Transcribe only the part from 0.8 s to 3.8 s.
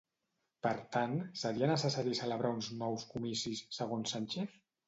tant, seria necessari celebrar uns nous comicis,